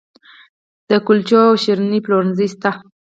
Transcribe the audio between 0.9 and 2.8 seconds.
کلچو او شیریني پلورنځي شته